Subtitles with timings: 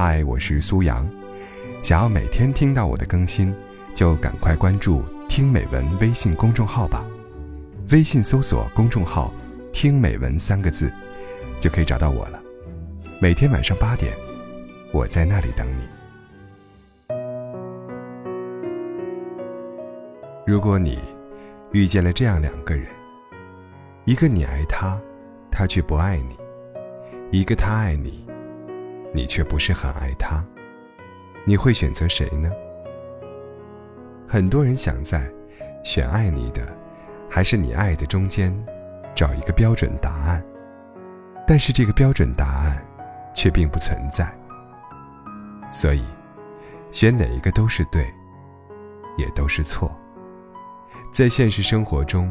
[0.00, 1.04] 嗨，我是苏阳。
[1.82, 3.52] 想要每天听到我的更新，
[3.96, 7.04] 就赶快关注“听美文”微信公众号吧。
[7.90, 9.34] 微信搜索公众号
[9.74, 10.88] “听美文”三个字，
[11.58, 12.40] 就可以找到我了。
[13.18, 14.16] 每天晚上八点，
[14.92, 15.82] 我在那里等你。
[20.46, 21.00] 如果你
[21.72, 22.86] 遇见了这样两个人，
[24.04, 24.96] 一个你爱他，
[25.50, 26.36] 他却不爱你；
[27.32, 28.24] 一个他爱你。
[29.12, 30.44] 你却不是很爱他，
[31.44, 32.50] 你会选择谁呢？
[34.28, 35.30] 很多人想在
[35.82, 36.76] 选爱你的，
[37.30, 38.54] 还是你爱的中间，
[39.14, 40.44] 找一个标准答案。
[41.46, 42.84] 但是这个标准答案，
[43.34, 44.30] 却并不存在。
[45.72, 46.04] 所以，
[46.92, 48.06] 选哪一个都是对，
[49.16, 49.90] 也都是错。
[51.10, 52.30] 在现实生活中，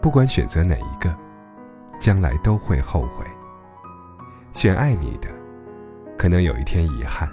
[0.00, 1.12] 不管选择哪一个，
[2.00, 3.26] 将来都会后悔。
[4.54, 5.37] 选爱你的。
[6.18, 7.30] 可能有一天遗憾，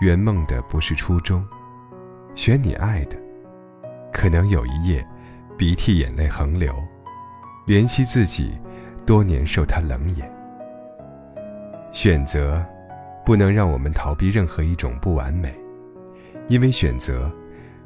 [0.00, 1.46] 圆梦的不是初衷，
[2.34, 3.16] 选你爱的，
[4.12, 5.06] 可能有一夜，
[5.56, 6.74] 鼻涕眼泪横流，
[7.68, 8.58] 怜惜自己
[9.06, 10.28] 多年受他冷眼。
[11.92, 12.60] 选择，
[13.24, 15.54] 不能让我们逃避任何一种不完美，
[16.48, 17.30] 因为选择，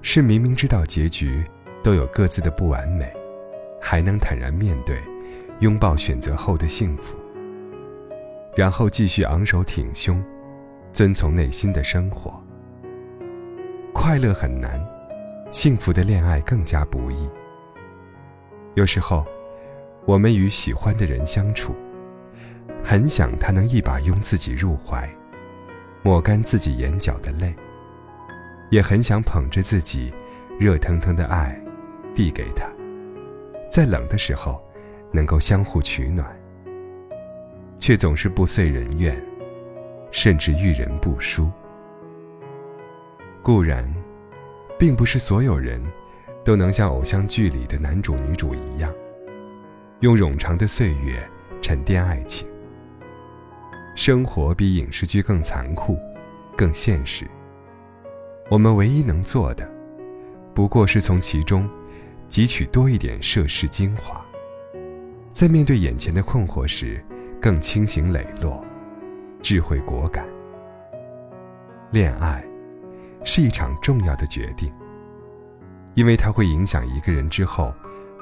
[0.01, 1.45] 是明明知道结局
[1.83, 3.13] 都有各自的不完美，
[3.79, 4.99] 还能坦然面对，
[5.61, 7.15] 拥抱选择后的幸福。
[8.55, 10.23] 然后继续昂首挺胸，
[10.93, 12.39] 遵从内心的生活。
[13.95, 14.79] 快乐很难，
[15.51, 17.29] 幸福的恋爱更加不易。
[18.75, 19.25] 有时候，
[20.05, 21.75] 我们与喜欢的人相处，
[22.85, 25.09] 很想他能一把拥自己入怀，
[26.03, 27.55] 抹干自己眼角的泪，
[28.71, 30.13] 也很想捧着自己
[30.59, 31.59] 热腾腾的爱，
[32.15, 32.67] 递给他，
[33.71, 34.63] 在冷的时候，
[35.11, 36.42] 能够相互取暖。
[37.83, 39.13] 却总是不遂人愿，
[40.13, 41.51] 甚至遇人不淑。
[43.43, 43.93] 固然，
[44.79, 45.83] 并不是所有人
[46.45, 48.89] 都能像偶像剧里的男主女主一样，
[49.99, 51.29] 用冗长的岁月
[51.61, 52.47] 沉淀爱情。
[53.97, 55.99] 生活比影视剧更残酷，
[56.57, 57.29] 更现实。
[58.49, 59.69] 我们唯一能做的，
[60.55, 61.69] 不过是从其中
[62.31, 64.25] 汲取多一点涉世精华，
[65.33, 67.05] 在面对眼前的困惑时。
[67.43, 68.65] 更清醒磊落，
[69.43, 70.25] 智慧果敢。
[71.91, 72.41] 恋爱
[73.25, 74.73] 是一场重要的决定，
[75.95, 77.75] 因为它会影响一个人之后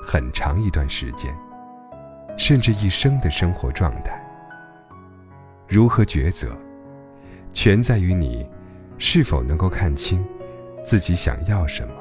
[0.03, 1.37] 很长一段时间，
[2.39, 4.19] 甚至一生的生活状态。
[5.69, 6.57] 如何抉择，
[7.53, 8.49] 全在于你
[8.97, 10.25] 是否能够看清
[10.83, 11.93] 自己想要什么，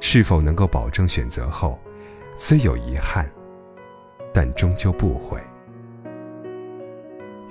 [0.00, 1.78] 是否能够保证选择后
[2.36, 3.26] 虽有遗憾，
[4.34, 5.40] 但终究不悔。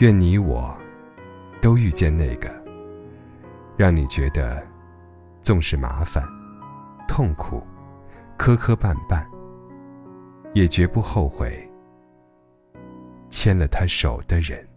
[0.03, 0.77] 愿你我，
[1.61, 2.53] 都遇见那个，
[3.77, 4.61] 让你觉得，
[5.41, 6.21] 纵使麻烦、
[7.07, 7.63] 痛苦、
[8.35, 9.25] 磕磕绊绊，
[10.53, 11.57] 也绝不后悔
[13.29, 14.67] 牵了他手的人。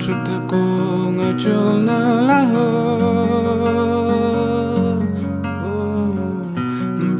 [0.00, 0.62] czyteku
[1.12, 2.68] ngeciolna laho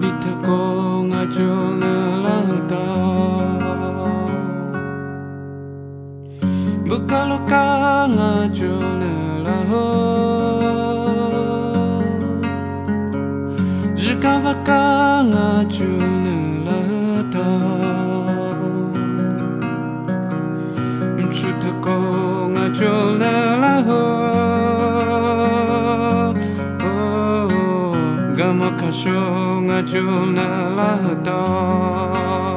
[0.00, 0.60] Viteko
[1.04, 1.92] ngeciolna
[2.24, 2.84] lahata
[6.88, 7.64] Bukaloka
[8.16, 9.12] ngeciolna
[9.44, 9.86] laho
[14.00, 14.80] Jikavaka
[15.30, 16.19] ngeciolna
[30.00, 32.49] jumla doğ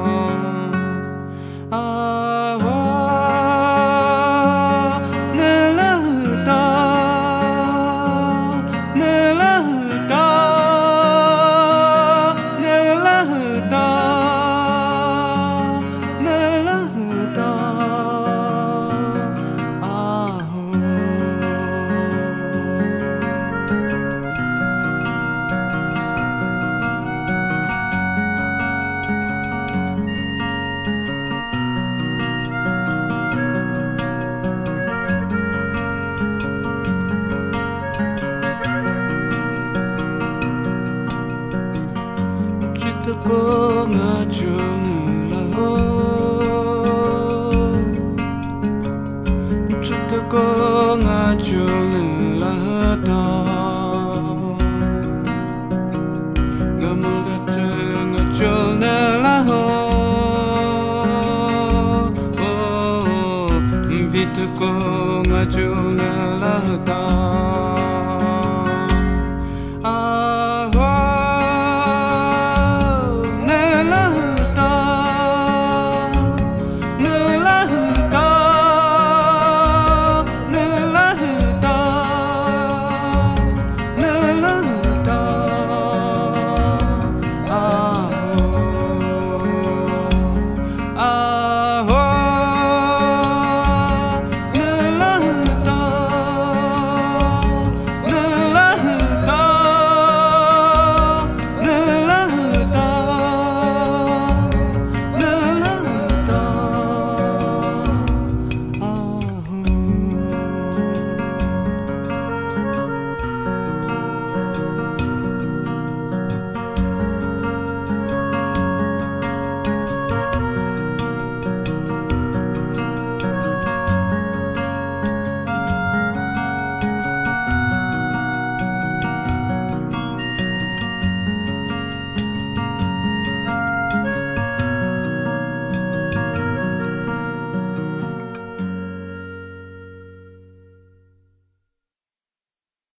[43.23, 45.43] ngajulala ho ngajul nila
[49.83, 50.45] Chita ko
[50.99, 52.53] ngajul nila
[53.07, 53.23] da
[56.79, 57.67] Ngamul gata
[58.11, 59.61] ngajul nila ho
[64.13, 64.71] Vita ko
[65.25, 66.55] ngajul nila
[66.85, 67.72] da